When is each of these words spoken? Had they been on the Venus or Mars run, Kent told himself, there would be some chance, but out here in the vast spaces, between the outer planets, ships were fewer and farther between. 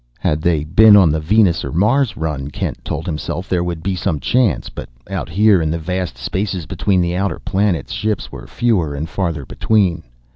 Had 0.17 0.41
they 0.41 0.63
been 0.63 0.95
on 0.97 1.11
the 1.11 1.19
Venus 1.19 1.63
or 1.63 1.71
Mars 1.71 2.17
run, 2.17 2.49
Kent 2.49 2.83
told 2.83 3.05
himself, 3.05 3.47
there 3.47 3.63
would 3.63 3.83
be 3.83 3.95
some 3.95 4.19
chance, 4.19 4.67
but 4.67 4.89
out 5.11 5.29
here 5.29 5.61
in 5.61 5.69
the 5.69 5.77
vast 5.77 6.17
spaces, 6.17 6.65
between 6.65 7.01
the 7.01 7.15
outer 7.15 7.37
planets, 7.37 7.91
ships 7.93 8.31
were 8.31 8.47
fewer 8.47 8.95
and 8.95 9.07
farther 9.07 9.45
between. 9.45 10.01